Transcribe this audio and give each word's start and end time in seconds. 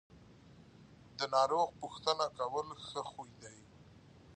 د 1.17 1.19
ناروغ 1.33 1.67
پوښتنه 1.81 2.25
کول 2.37 2.67
ښه 2.87 3.01
خوی 3.11 3.31
دی. 3.41 3.57